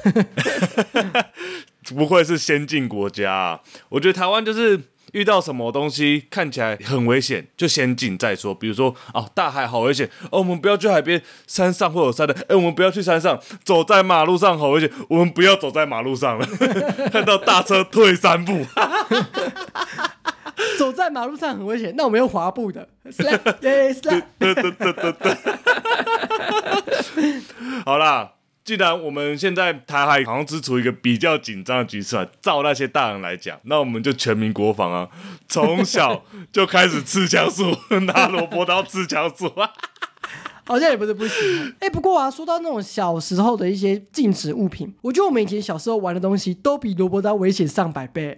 [1.94, 4.80] 不愧是先进国家，我觉得台湾就是。
[5.16, 8.54] 遇到什么东西看起来很危险，就先进再说。
[8.54, 16.46] 比如说，哦，大海好危险，哦，我们不要去海边，山上会有山的，哎，我们不要去山上，走在马路上好危险，我们不要走在马路上了。
[17.10, 18.66] 看到大车退三步，
[20.78, 25.36] 走在马路上很危险，那我们用滑步的 对对对对对，
[27.86, 28.35] 好啦。
[28.66, 35.08] 既然我们现在台海好像只处于一个比较紧张的局势啊，照那些大人来讲，那我们就全民国防啊，
[35.48, 39.70] 从小就开始刺枪术，拿萝卜刀刺枪术啊，
[40.66, 41.76] 好像也不是不行。
[41.78, 48.36] 哎，不过啊，说到那种小时候的一些禁止物品，我觉得我们以前小时候玩的东西都比萝卜刀危险上百倍。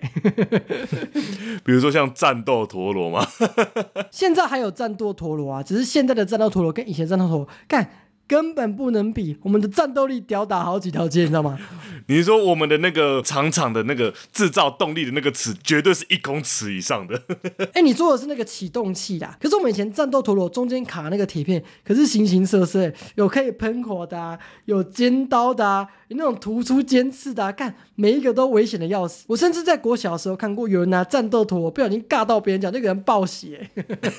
[1.65, 3.27] 比如说像战斗陀螺嘛，
[4.13, 7.91] 现在还有战斗陀螺啊，只是现在的战斗陀螺跟以前战斗陀螺干。
[8.29, 11.59] 根本不能比，我们的战斗力吊打好几条街，你知道吗？
[12.07, 17.21] 你说我们的那个长长的那个制造动力的那个尺，绝对是一公尺以上的。
[17.75, 19.37] 哎，你说的是那个启动器啦。
[19.41, 25.89] 可是我们以前战斗陀螺中间卡那个铁片，可是形形色色，有可以喷火的，有尖刀的。
[26.09, 29.27] 有那种突出尖刺的，看每一个都危险的要死。
[29.29, 33.69] 我甚至在国小的时候看过有人拿战斗陀螺不小心尬到别人，讲那个人爆血。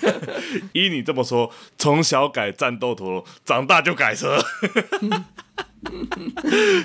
[0.73, 4.41] 依你这么说，从小改战斗陀螺，长大就改车。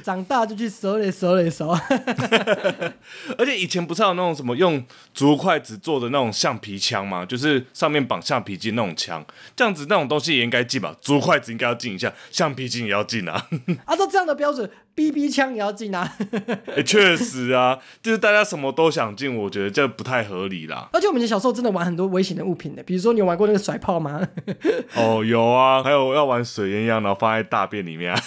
[0.05, 1.70] 长大就去手里手里手，
[3.37, 7.27] 而且以前不是有那种什么用竹筷子做的那种橡皮枪吗？
[7.27, 9.24] 就是上面绑橡皮筋那种枪，
[9.57, 10.94] 这样子那种东西也应该进吧？
[11.00, 13.48] 竹筷子应该要进一下，橡皮筋也要进啊。
[13.87, 14.70] 按， 照这样的标准。
[14.94, 16.16] B B 枪也要进啊！
[16.76, 20.88] 哎，确实啊，就是大家什么都想进，我觉得这不太合理啦。
[20.92, 24.20] 而且我们以前小时候真的玩很多危险的物品的，比如说你有玩过那个甩炮吗？
[24.94, 28.14] 哦，有啊，还有要玩水鸳鸯，然后放在大便里面。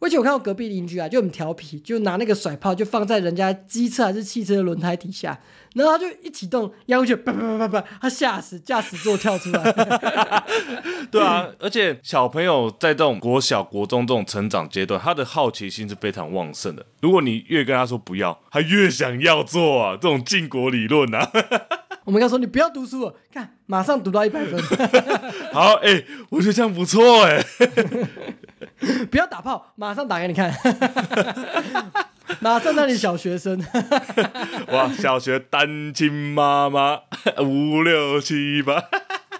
[0.00, 5.38] 而且我看到隔壁邻居啊，就很调皮，就拿那个甩炮就放在人家机车还是汽车的轮胎底下，
[5.74, 10.44] 然后他就一启动，压过去，叭叭叭叭叭，他吓死，驾驶座跳出来。
[11.10, 16.86] 对啊，而且小朋友在这种国小、国中这种成长阶段，他的好奇心是非常旺盛的。
[17.00, 21.30] 如果你越跟他说不要，他越想要做啊，这种禁果理论啊。
[22.04, 24.60] 我们刚说你不要读书了，看马上读到一百分，
[25.54, 27.40] 好，哎、我觉得这样不错哎。
[29.10, 30.52] 不要打炮，马上打给你看，
[32.40, 33.62] 哪在那里小学生。
[34.72, 37.00] 哇，小学单亲妈妈
[37.38, 38.84] 五六七八，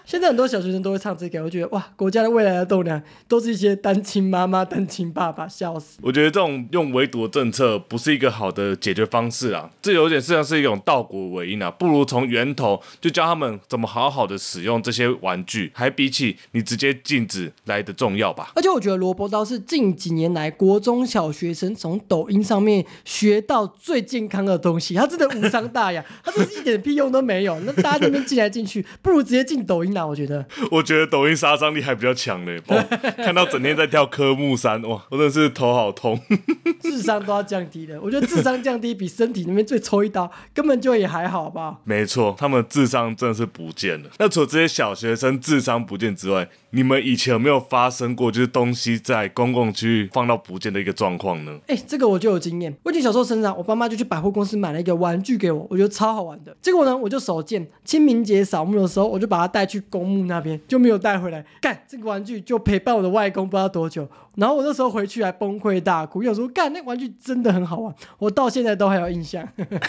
[0.05, 5.99] 现在很多小学生都会唱这个，我觉得哇，国家的未来的栋梁都是一些单亲妈妈、单亲爸爸，笑死。
[6.01, 18.51] 我觉得这种用围堵的政策不是一个好的解决方式啊，这有点像是一种倒果为因啊，不如从源头就教他们怎么好好的使用这些玩具，还比起你直接禁止来的重要吧。
[18.55, 27.57] 而且我觉得萝卜刀是近几年来国中小学生从抖音上面学到最健康的东西，它真的无伤大雅，它真是一点屁用都没有。
[27.61, 30.45] 那大家在那边进来进去，不如直接进抖音啦，我觉得。
[30.71, 32.83] 我觉得抖音杀伤力还比较强嘞，哦，
[33.17, 36.19] 看到整天在跳科目三，哇，我真的是头好痛。
[36.81, 41.81] 智商都要降低的，我觉得智商降低比身体那边最抽一刀根本就也还好，好不好？
[41.83, 44.09] 没错，他们智商真的是不见了。
[44.19, 51.59] 那除了这些小学生智商不见之外，你们以前有没有发生过就是东西在公共区域放到不见的一个状况呢？
[51.67, 52.75] 哎、这个我就有经验。
[52.81, 56.57] 我以前小时候生日啊，我爸妈就去百货公司买了一个玩具给我，我觉得超好玩的。
[56.63, 61.45] 结果呢，我就手贱，清明节扫墓的时候，我就把它带去公墓那边，就没有带回来。
[61.61, 64.09] 干，这个玩具就陪伴我的外公不知道多久。
[64.35, 69.47] 然后我那时候回去还崩溃大哭，有时候干那玩具真的很好玩，我到现在都还有印象。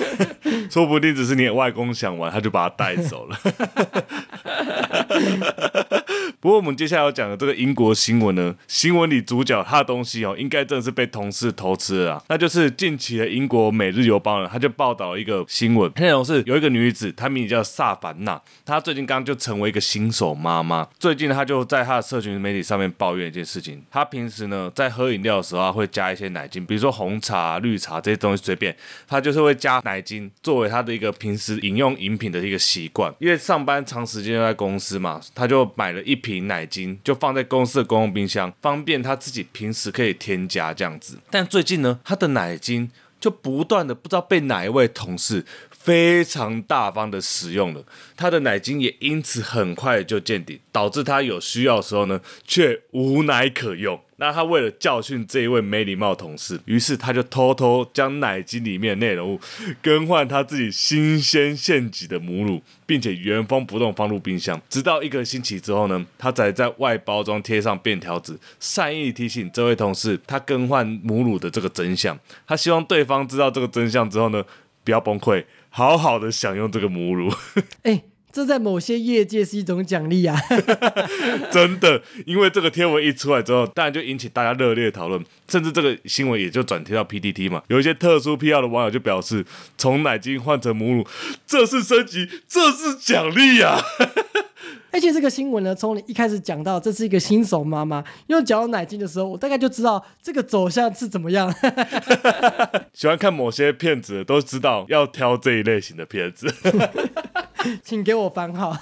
[0.71, 3.37] 说不定只是你外公想玩，他就把它带走了。
[6.41, 12.23] 不过我们接下来要讲的这个英国新闻呢，新闻里主角他的东西哦，应该真的是被同事偷吃了啊。
[12.29, 20.87] 那就是近期的英国《每日邮报》呢，他就报道了一个新闻，内容是有一个女子，她名字叫萨凡娜，她最近刚刚就成为一个新手妈妈。
[20.99, 33.15] 最近她就在她的社群媒体上面抱怨一件事情，她平时是呢在喝饮料的时候啊，会加一些奶精，比如说红茶、绿茶这些东西随便，他就是会加奶精作为他的一个平时饮用饮品的一个习惯。
[33.19, 41.19] 因为上班长时间在公司嘛，他就买了一瓶奶精，就放在公司的公共冰箱，方便他自己平时可以添加这样子。
[41.31, 45.45] 但最近呢，他的奶精就不断的不知道被哪一位同事
[45.85, 47.85] 非常大方的使用了，
[48.17, 54.01] 他的奶精也因此很快就见底，导致他有需要的时候呢，却无奶可用。
[54.17, 59.41] 那他为了教训这一位没礼貌的同事，于是他就偷偷将奶精里面的内容物
[59.83, 72.19] 更换他自己新鲜现挤的母乳，并且原封不动放入冰箱，直到一个星期之后呢，他才在外包装贴上便条纸，善意提醒这位同事他更换母乳的这个真相。
[72.47, 74.43] 他希望对方知道这个真相之后呢，
[74.85, 75.45] 不要崩溃，
[75.77, 77.35] 好好的享用这个母乳。
[77.83, 80.41] 哎、这在某些业界是一种奖励啊。
[81.51, 87.61] 真的，因为这个贴文一出来之后，当然就引起大家热烈讨论，甚至这个新闻也就转贴到 PTT 嘛。
[87.67, 89.45] 有一些特殊癖好的网友就表示，
[89.77, 91.05] 从奶精换成母乳，
[91.45, 93.83] 这是升级，这是奖励啊！
[94.95, 101.53] 而且这个新闻呢，从你一开始讲到这是一个新手妈妈用脚奶精的时候，我大概就知道这个走向是怎么样。
[102.95, 106.47] 喜欢看某些片子都知道要挑这一类型的片子。
[107.83, 108.77] 请给我番号。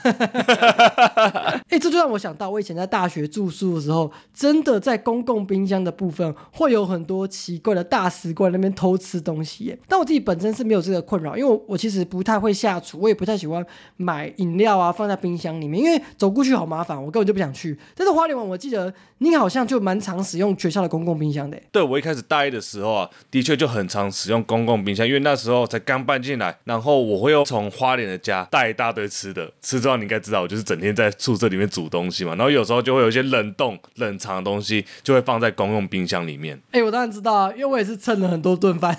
[1.69, 9.79] 哎、 这就让我想到，我以前在大学住宿的时候，真的在公共冰箱的部分会有很多奇怪的大食怪那边偷吃东西耶。
[9.89, 13.65] 但我自己本身是没有这个困扰，因为我我其实不太会下厨，我也不太喜欢
[13.97, 17.79] 买饮料啊放在冰箱里面，因为走过去好麻烦，我根本就不想去。
[17.95, 21.61] 但是花莲网，我记得你好像就蛮常使用学校的公共冰箱的。
[21.71, 36.61] 对我一开始大一的时候啊，的确就很常使用公共冰箱，因为那时候才刚搬进来，然后我会又从花莲的家带一大堆吃的，吃之后你应该知道，我就是整天在宿舍里面煮东西嘛，然后有时候就会有一些冷冻、冷藏的东西，就会放在公用冰箱里面。
[36.73, 38.99] 哎、我当然知道啊，因为我也是蹭了很多顿饭。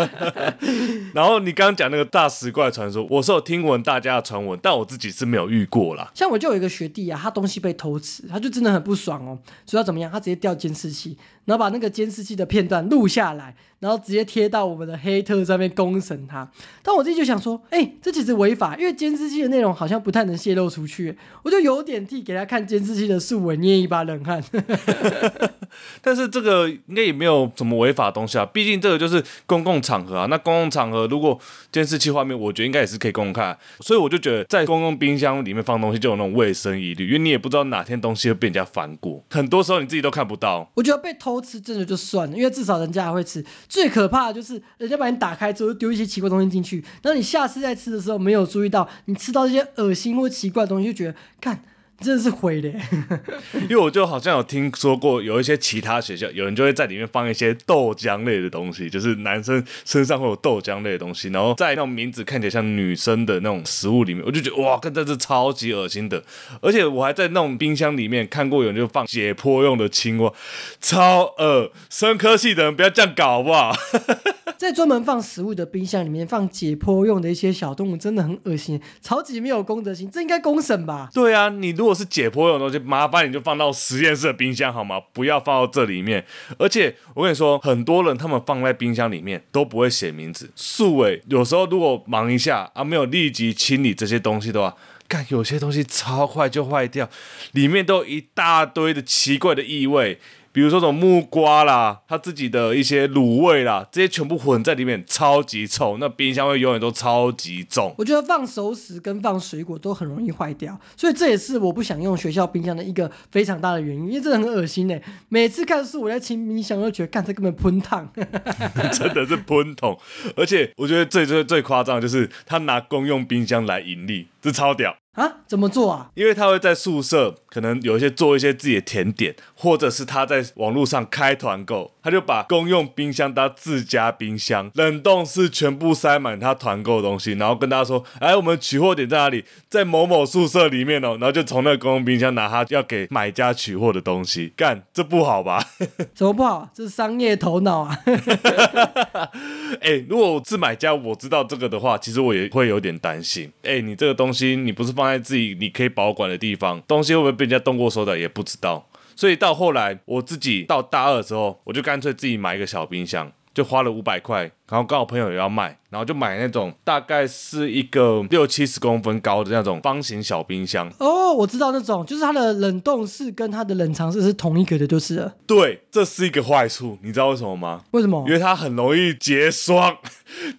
[1.12, 6.10] 然后你刚刚讲那个大食怪传说，我是有听闻大家的传闻，但我自己是没有遇过啦。
[6.14, 10.10] 像我就有一个学弟啊，他东西被偷吃，他就真的很不爽哦，所以他怎么样？
[10.10, 16.48] 他直接调监视器，然后把那个监视器的片段录下来，然后直接贴到我们的黑特上面公审他。
[16.82, 24.42] 但我自己就想说，哎、这其实违法，因为监视器的内容好像不太能泄露出去，我就有点替给他看监视器的数文捏一把冷汗。
[26.02, 30.26] 但是这个应该也没有什么违法的东西啊，毕竟这个就是公共场合啊。
[30.26, 31.38] 那公共场合如果
[31.70, 40.68] 监视器画面，我觉得应该也是可以公开，所以我就觉得在公共冰箱里面放东西就有那种卫生疑虑，因为你也不知道哪天东西会被人家翻过，很多时候你自己都看不到。
[40.74, 43.44] 我觉得被偷偷吃真的就算了，因为至少人家还会吃。
[43.68, 51.62] 最可怕的就是人家把你打开之后丢一些奇怪东西进去，然后你下次再吃的时候没有注意到，你吃到一些恶心或奇怪的东西，就觉得看。
[52.00, 52.68] 真的是毁的，
[53.68, 66.22] 因为我就好像有听说过，有一些其他学校有人就会在里面放一些豆浆类的东西，就是男生身上会有豆浆类的东西，然后在那种名字看起来像女生的那种食物里面，我就觉得哇，真的是超级恶心的。
[66.62, 70.32] 而且我还在那种冰箱里面看过有人就放解剖用的青蛙，
[70.80, 73.72] 超恶，生科系的人不要这样搞好不好？
[74.60, 81.08] 在专门放食物的冰箱里面放解剖用的一些小动物，真的很恶心，超级没有公德心，这应该公审吧？
[81.14, 85.00] 对啊，你如果是解剖用的东西，麻烦你就放到实验室的冰箱好吗？
[85.14, 86.26] 不要放到这里面。
[86.58, 90.50] 而且我跟你说，很多人他们放在冰箱里面都不会写名字。
[90.54, 94.76] 素伟有时候如果忙一下啊，没有立即清理这些东西的话，
[95.08, 97.08] 看有些东西超快就坏掉，
[97.52, 100.20] 里面都一大堆的奇怪的异味。
[100.52, 105.96] 比如说，什么木瓜啦，它自己的一些卤味啦，这些全部混在里面，超级臭。
[105.98, 107.94] 那冰箱味永远都超级重。
[107.96, 114.98] 我觉得放熟食跟放水果都很容易坏掉，所以这也是我不想用学校冰箱的一个非常大的原因，因为真的很恶心呢。
[115.28, 118.10] 每次看书我在清冰箱，我都觉得，看这根本喷烫，
[118.92, 119.96] 真的是喷桶。
[120.34, 124.96] 而且我觉得最最最夸张的就是他拿公用冰箱来盈利，这超屌。
[125.14, 126.08] 啊，怎么做啊？
[126.14, 139.44] 因为他会在宿舍，可能有一些做一些自己的甜点，或者是他在网络上开团购，他就把公用冰箱当自家冰箱，冷冻室全部塞满他团购的东西，然后跟大家说：“哎，我们取货点在哪里？
[139.68, 145.60] 在某某宿舍里面哦。”然后就从那个公用冰箱拿他要给买家取货的东西，干这不好吧？
[146.14, 146.70] 怎么不好？
[146.72, 147.98] 这是商业头脑啊！
[149.82, 153.50] 哎，如果我是买家，我知道这个的话，其实我也会有点担心。
[153.64, 158.86] 哎，你这个东西，你不是放在自己你可以保管的地方，东西会不会被人家动过手脚也不知道。
[159.16, 165.76] 所以到后来，我自己到大二的时候，我就干脆自己买一个小冰箱，就花了五百块，然后刚好朋友也要卖。
[165.90, 170.88] 然后就买那种大概是一个六七十公分高的那种方形小冰箱。
[171.00, 175.34] 哦，我知道那种，就是它的冷冻室跟它的冷藏室是同一个的，就是了。
[175.48, 177.82] 对，这是一个坏处，你知道为什么吗？
[177.90, 178.24] 为什么？
[178.28, 179.96] 因为它很容易结霜，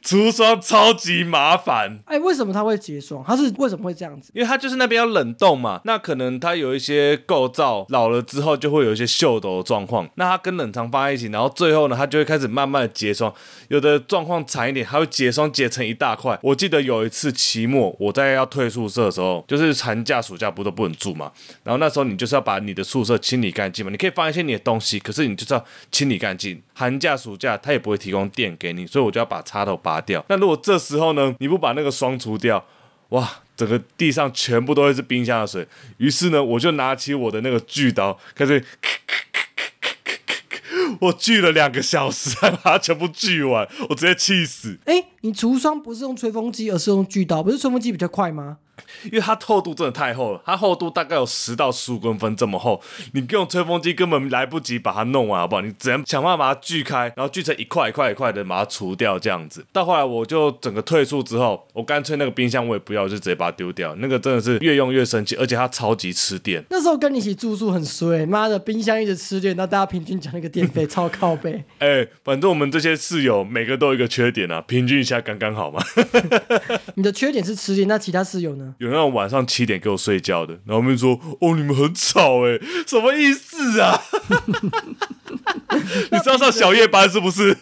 [0.02, 2.00] 除霜超级麻烦。
[2.08, 3.24] 哎，为什么它会结霜？
[3.26, 4.34] 它是为什么会这样子？
[4.36, 10.10] 因为它就是那边要冷冻嘛，那可能它有一些构造老了之后就会有一些锈斗的状况。
[10.16, 13.34] 那它跟冷藏放在一起，然后最后呢，它就会开始慢慢的结霜。
[13.70, 15.32] 有的状况惨一点，它会结。
[15.32, 16.38] 霜结成一大块。
[16.44, 21.32] 我记得有一次期末，我在要退宿舍的时候，就是寒假暑假不都不能住嘛。
[21.64, 23.90] 然后那时候你就是要把你的宿舍清理干净嘛。
[23.90, 26.62] 你可以放一些你的东西，可是你就是要清理干净。
[26.74, 30.22] 寒假暑假他也不会提供电给你，所以我就要把插头拔掉。
[30.28, 32.66] 那如果这时候呢，你不把那个霜除掉，
[33.10, 35.66] 哇，整个地上全部都会是冰箱的水。
[35.98, 38.62] 于是呢，我就拿起我的那个锯刀，开始。
[41.02, 44.78] 我锯了两个小时才把它全部锯完，我直接气死。
[44.86, 48.60] 哎，你除霜不是用吹风机，而是用锯刀，不是吹风机比较快吗？
[49.06, 52.82] 因为它厚度真的太厚了，它厚度大概有十到十五公分这么厚，
[53.14, 55.62] 你用吹风机根本来不及把它弄完，好不好？
[55.62, 59.66] 你只能想办法把它锯开，然后锯成一块一块一块的把它除掉，这样子。
[59.72, 63.96] 到后来我就整个退出之后，我干脆那个冰箱我也不要，就直接把它丢掉。
[63.96, 66.64] 那个真的是越用越生气，而且它超级吃电。
[66.70, 71.64] 那时候跟你一起住宿很衰，妈的，冰箱一直吃电，那大家平均讲那个电费超靠背。
[71.80, 75.84] 哎，反正我们这些室友每个都有一个缺点啊，平均一下刚刚好嘛。
[76.96, 78.71] 你的缺点是吃电，那其他室友呢？
[78.78, 79.46] 有那种晚上。
[79.46, 82.58] 七点给我睡觉的，然后我们说：“哦，你们很吵哎，
[82.88, 84.02] 什么意思啊？
[86.12, 87.58] 你知道上小夜班是不是？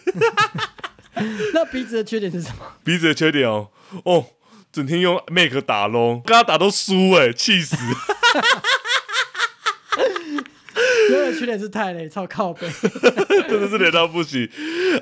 [1.52, 2.64] 那鼻子的缺点是什么？
[2.84, 3.68] 鼻子的缺点哦，
[4.04, 4.24] 哦，
[4.70, 7.76] 整天用 make 打咯，跟他打都输哎，气死！
[11.38, 12.66] 缺点是太累，超靠背，
[13.48, 14.48] 真的是累到不行。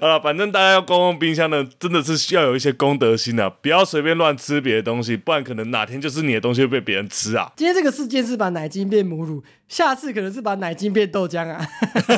[0.00, 7.50] 好了，反正大家要公共冰箱呢，真的是需要有一些公德心啊，不要随便乱吃别的东西，不然可能哪天就是你的东西会被别人吃啊。
[7.56, 9.42] 今天这个事件是把奶精变母乳。
[9.68, 11.60] 下次可能是把奶精变豆浆啊！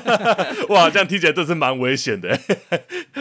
[0.70, 2.38] 哇，这样听起来真是蛮危险的，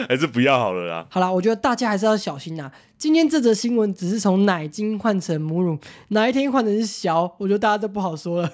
[0.08, 1.04] 还是不要好了啦。
[1.10, 2.70] 好啦，我觉得大家还是要小心呐。
[3.00, 8.52] 今天这则新闻只是从奶精换成母乳，哪一天换成是小，我觉得大家都不好说了。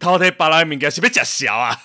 [0.00, 1.76] 淘汰巴拉物件是不是假小啊？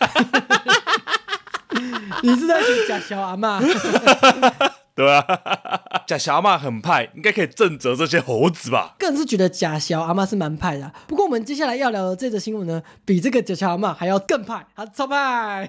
[2.24, 3.60] 你是在学假小阿妈？
[4.96, 5.26] 对啊。
[6.08, 8.96] 假小阿妈很派，应该可以震慑这些猴子吧？
[9.00, 15.68] 个人是觉得假小阿妈是蛮派的啊、不过我们接下来要聊的这则新闻呢，比这个假小阿妈还要更派，啊，超派！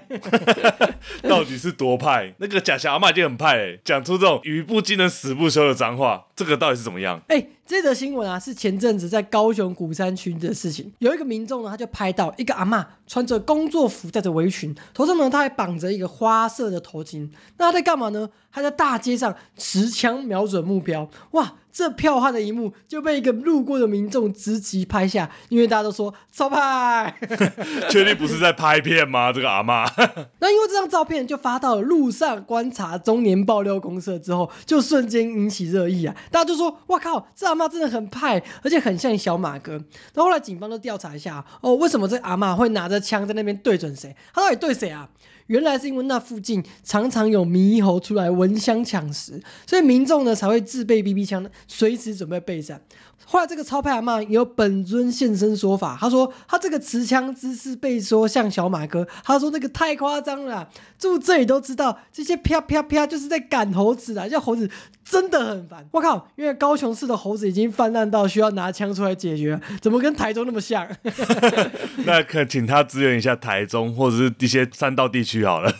[1.27, 2.33] 到底是多派？
[2.37, 7.19] 那个假小阿妈已经很派欸，讲出这种语不惊人死不休的脏话，这个到底是怎么样？
[7.29, 10.89] 哎、这则新闻啊，是前阵子在高雄古山区的事情。
[10.99, 17.29] 有一个民众呢，他就拍到一个阿嬷穿着工作服，戴着围裙，头上呢他还绑着一个花色的头巾。
[17.57, 18.29] 那他在干嘛呢？
[18.49, 21.09] 他在大街上持枪瞄准目标。
[21.31, 27.15] 哇，这票悍的一幕就被一个路过的民众直击拍下，因为大家都说超派。
[27.87, 29.31] 确定不是在拍片吗？
[29.31, 29.87] 这个阿嬷，
[30.41, 36.15] 那因为这张照片就发到了路上观察中年爆料公社之后，就瞬间引起热议啊！
[36.31, 39.79] 大家就说：“哇靠，这阿嬷真的很派，而且很像小马哥。”
[40.15, 44.15] 那后后来警方都调查一下，哦，为什么这阿嬷会拿着枪在那边对准谁？
[44.33, 45.07] 他到底对谁啊？
[45.47, 52.81] 原来是因为那附近常常有猕猴出来闻香抢食，所以民众呢才会自备 BB 枪，随时准备备战。
[53.29, 64.69] 后来这个超派阿嬷也有本尊现身说法，他说他这个持枪姿势被说像小马哥，他说那个太夸张了，住这里都知道这些啪啪啪就是在赶猴子啊，这猴子
[65.03, 65.85] 真的很烦。
[65.91, 70.87] 我靠，因为高雄市的猴子已经泛滥到需要拿枪出来解决，怎么跟台中那么像？
[72.05, 75.73] 那可请他支援一下台中或者是一些山道地区 好了。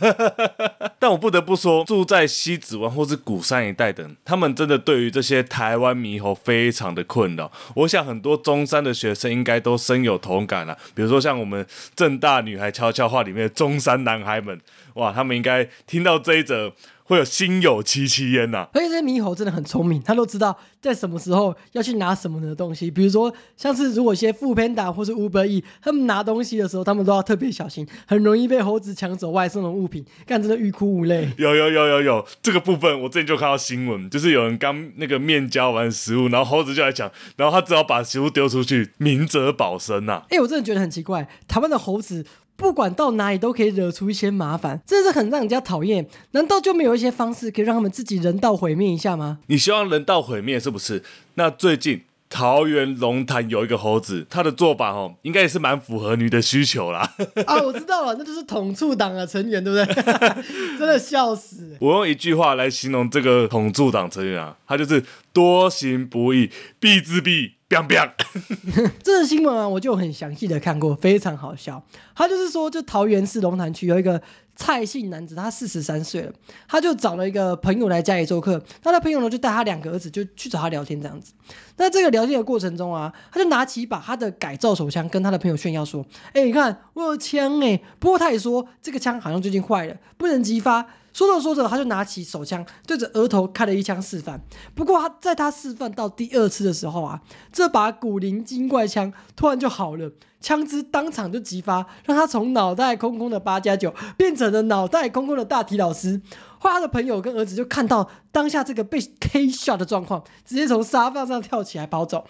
[1.00, 7.52] 但我不得不说，住在西子湾或是鼓山一带的，他们真的对于这些台湾猕猴非常的困扰。
[7.76, 10.78] 我想很多中山的学生应该都深有同感啊。
[10.96, 14.60] 比如说像我们正大女孩悄悄话里面的中山男孩们，
[14.96, 16.74] 哇，他们应该听到这一则。
[17.08, 22.92] 会有心有戚戚焉呐、而且这些猕猴真的很聪明，他都知道在什么时候要去拿什么的东西。
[22.92, 31.32] 比如说，像是如果一些副 panda 或是 Uber E，他们拿东西的时候，他们都要特别小心，很容易被猴子抢走外送的物品，干真的欲哭无泪。
[31.38, 42.26] 有有有有有这个部分，我之前就看到新闻，就是有人刚那个面交完食物，然后猴子就来抢，然后他只好把食物丢出去，明哲保身呐、哎、我真的觉得很奇怪，台湾的猴子
[42.58, 46.06] 不管到哪里都可以惹出一些麻烦，真的是很让人家讨厌。
[46.32, 49.38] 难道就没有一些方式可以让他们自己人道毁灭一下吗？
[49.48, 51.04] 你希望人道毁灭是不是？
[51.36, 57.14] 那最近桃园龙潭有一个猴子，他的做法哦，应该也是蛮符合你的需求啦。
[57.46, 60.04] 啊，我知道了，那就是统促党的成员，对不对？
[60.78, 61.78] 真的笑死。
[61.80, 66.50] 我用一句话来形容这个统促党成员啊，他就是多行不义
[66.80, 68.12] 必自毙，biang biang。
[69.04, 71.84] 这个新闻啊，我就很详细的看过，非常好笑。
[72.16, 74.22] 他就是说，就桃园市龙潭区有一个
[74.56, 76.32] 蔡姓男子，他四十三岁了，
[76.68, 81.34] 他就找了一个朋友来家里做客，那他朋友呢就带他两个儿子就去找他聊天这样子。
[81.78, 90.86] 那这个聊天的过程中啊，他就拿起一把他的改造手枪，跟他的朋友炫耀说：“哎、你看我有枪哎！”不过他也说这个枪好像最近坏了，不能激发。
[91.18, 94.40] 说着说着，他就拿起手枪对着额头开了一枪示范。
[94.76, 97.20] 不过他在他示范到第二次的时候啊，
[97.52, 106.22] 这把古灵精怪枪突然就好了，枪支当场就激发，让他从脑袋空空的八加九变成了脑袋空空的大体老师。
[106.60, 112.28] 后来他的朋友跟儿子就看到当下这个被 K shot 的状况，直接从沙发上跳起来跑走。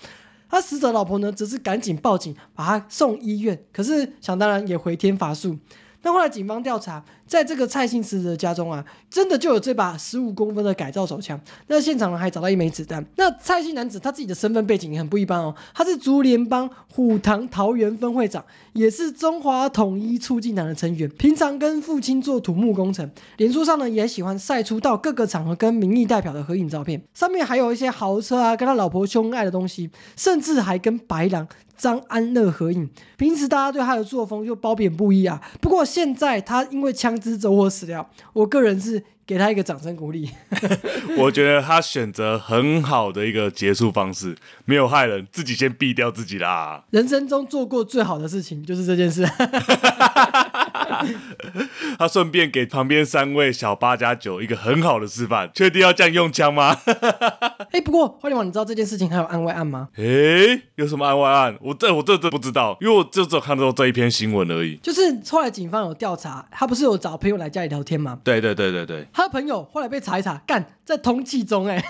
[0.50, 3.66] 他死者老婆呢，则是赶紧报警，把他送医院。
[3.74, 5.58] 可是想当然也回天乏术。
[6.04, 11.40] 那后来警方调查，在这个蔡姓死者的家中啊，真的就有这把十五公分的改造手枪。
[11.68, 13.06] 那现场呢还找到一枚子弹。
[13.18, 21.10] 那蔡姓男子他自己的身份背景也很不一般哦，他是竹联帮虎堂桃园分会长，也是中华统一促进党的成员。
[21.18, 31.48] 平常跟父亲做土木工程，脸书上呢也喜欢晒出到各个场合跟民意代表的合影照片，上面还有一些豪车啊，跟他老婆兄爱的东西，甚至还跟白狼。
[31.78, 35.40] 张安乐合影，平时大家对他的作风就褒贬不一啊。
[35.62, 40.30] 不过现在他因为枪支走火死掉，我个人是给他一个掌声鼓励。
[41.18, 46.84] 我觉得他选择很好的一个结束方式，没有害人，自己先毙掉自己啦。
[46.92, 49.26] 人生中做过最好的事情就是这件事。
[51.98, 55.50] 他顺便给旁边三位小八加九一个很好的示范。
[55.54, 56.78] 确定要这样用枪吗？
[57.72, 59.90] 哎、不过花莲王，你知道这件事情还有案外案吗？
[59.98, 61.58] 诶，有什么案外案？
[61.62, 64.76] 我这我这这不知道，因为我就只有看到这一篇新闻而已。
[64.78, 68.20] 就是后来警方有调查，他不是有找朋友来家里聊天吗？
[68.24, 71.84] 对对对对对，他的朋友后来被查一查，干在通气中、哎，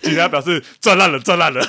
[0.00, 1.60] 警察表示赚烂了，赚烂了。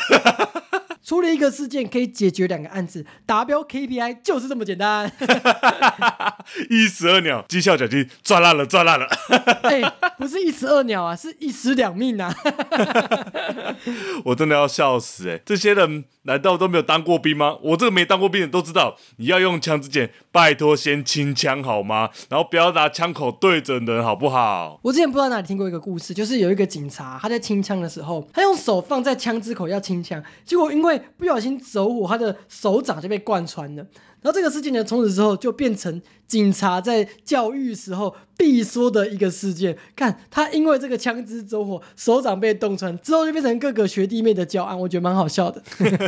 [1.08, 5.10] 处理一个事件可以解决两个案子，达标 KPI 就是这么简单。
[6.70, 9.08] 一石二鸟，绩效奖金赚烂了，赚烂了。
[9.64, 9.82] 哎、
[10.18, 12.36] 不是一石二鸟啊，是一石两命啊！
[14.26, 17.58] 我真的要笑死哎、这些人难道都没有当过兵吗？
[17.62, 22.10] 我这个没当过兵的都知道，你要用枪之前，拜托先清枪好吗？
[22.28, 24.78] 然后不要拿枪口对准人，好不好？
[24.84, 33.84] 我之前不知道哪里听过一个故事，就是有一个警察他在清枪的时候，他用手放在枪支口要清枪，结果因为不小心走火，他的手掌就被贯穿了。
[34.22, 39.76] 然后这个事件呢，从此之后就变成警察在教育时候必说的一个事件。
[39.96, 45.62] 看他因为这个枪支走火，手掌被洞穿之后，就变成各个学弟妹的教案，我觉得蛮好笑的。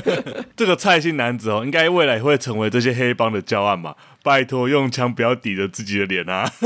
[0.56, 3.96] 这个蔡姓男子哦，应该未来也会成为这些黑帮的教案吧？
[4.24, 6.52] 拜托，用枪不要抵着自己的脸啊！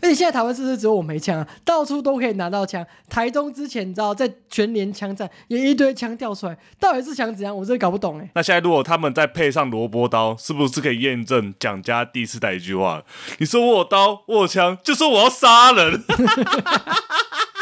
[0.00, 1.48] 而且现在台湾是不是只有我没枪啊？
[1.64, 2.86] 到处都可以拿到枪。
[3.10, 7.54] 台中之前你知道在全联枪战也一堆枪掉出来，到底是想怎样？
[7.54, 8.30] 我真的搞不懂哎。
[8.34, 13.02] 那现在如果他们再配上萝卜刀，是不是可以验证蒋家第四代一句话？
[13.38, 16.04] 你说我有刀，我有枪，就说我要杀人。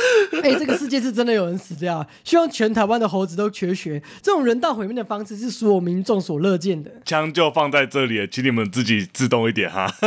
[0.42, 2.06] 哎、这个世界是真的有人死掉啊！
[2.24, 4.02] 希望全台湾的猴子都缺血。
[4.22, 6.90] 这种人道毁灭的方式是所有民众所乐见的。
[7.04, 9.86] 枪就放在这里了，请你们自己自动一点哈。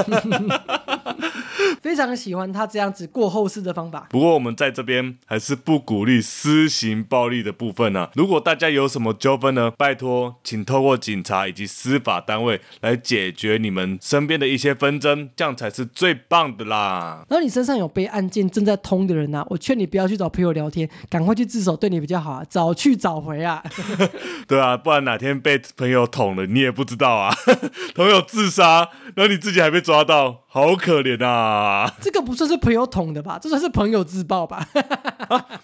[1.82, 4.08] 非常喜欢他这样子过后世的方法。
[4.10, 17.26] 不过我们在这边还是不鼓励私刑暴力的部分呢、如果大家有什么纠纷呢，拜托，请透过警察以及司法单位来解决你们身边的一些纷争，这样才是最棒的啦。
[17.30, 22.44] 然后你身上有被案件正在通的人呐、我劝你不要去找朋友聊天，赶快去自首，对你比较好啊！
[22.50, 23.64] 早去早回啊！
[24.48, 27.34] 对啊，不然哪天被朋友捅了，你也不知道啊。
[27.96, 31.94] 朋友自杀，然后你自己还被抓到，好可怜啊！
[32.02, 33.40] 这个不算是朋友捅的吧？
[33.42, 34.68] 这算是朋友自爆吧？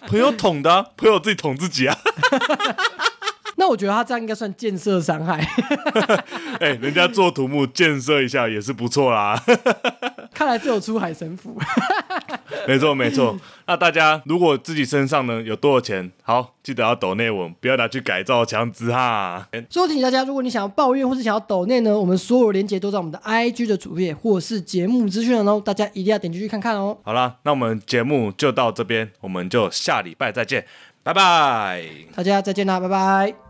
[0.06, 1.96] 朋友捅的啊、朋友自己捅自己啊。
[3.60, 5.38] 那我觉得他这样应该算建设伤害。
[6.58, 9.38] 哎、人家做土木建设一下也是不错啦。
[10.32, 11.60] 看来只有出海神符。
[12.66, 13.38] 没错没错。
[13.66, 19.46] 那大家如果自己身上呢有多少钱，好记得要抖内文，不要拿去改造枪支哈。
[19.68, 26.96] 最后提醒大家，如果你想要抱怨或是想要抖内呢，我们所有连接都在我们的 IG 的主页或是节目资讯栏哦，大家一定要点进去看看哦。
[27.02, 30.64] 好啦，那我们节目就到这边，我们就下礼拜再见，
[31.02, 31.84] 拜拜。
[32.14, 33.49] 大家再见啦，拜拜。